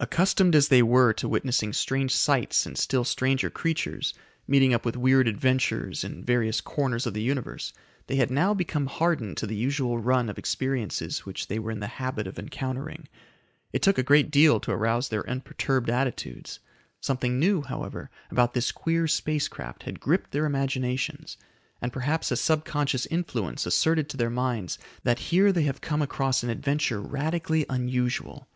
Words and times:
Accustomed 0.00 0.54
as 0.54 0.68
they 0.68 0.82
were 0.82 1.12
to 1.12 1.28
witnessing 1.28 1.74
strange 1.74 2.14
sights 2.14 2.64
and 2.64 2.78
still 2.78 3.04
stranger 3.04 3.50
creatures, 3.50 4.14
meeting 4.46 4.72
up 4.72 4.86
with 4.86 4.96
weird 4.96 5.28
adventures 5.28 6.02
in 6.04 6.24
various 6.24 6.62
corners 6.62 7.06
of 7.06 7.12
the 7.12 7.20
Universe, 7.20 7.74
they 8.06 8.16
had 8.16 8.30
now 8.30 8.54
become 8.54 8.86
hardened 8.86 9.36
to 9.36 9.46
the 9.46 9.54
usual 9.54 9.98
run 9.98 10.30
of 10.30 10.38
experiences 10.38 11.26
which 11.26 11.48
they 11.48 11.58
were 11.58 11.70
in 11.70 11.80
the 11.80 11.86
habit 12.00 12.26
of 12.26 12.38
encountering. 12.38 13.08
It 13.70 13.82
took 13.82 13.98
a 13.98 14.02
great 14.02 14.30
deal 14.30 14.58
to 14.58 14.70
arouse 14.70 15.10
their 15.10 15.28
unperturbed 15.28 15.90
attitudes. 15.90 16.60
Something 17.02 17.38
new, 17.38 17.60
however, 17.60 18.08
about 18.30 18.54
this 18.54 18.72
queer 18.72 19.06
space 19.06 19.48
craft 19.48 19.82
had 19.82 20.00
gripped 20.00 20.30
their 20.30 20.46
imaginations, 20.46 21.36
and 21.82 21.92
perhaps 21.92 22.30
a 22.30 22.36
subconscious 22.38 23.04
influence 23.04 23.66
asserted 23.66 24.08
to 24.08 24.16
their 24.16 24.30
minds 24.30 24.78
that 25.02 25.18
here 25.28 25.52
they 25.52 25.64
have 25.64 25.82
come 25.82 26.00
across 26.00 26.42
an 26.42 26.48
adventure 26.48 27.02
radically 27.02 27.66
unusual. 27.68 28.48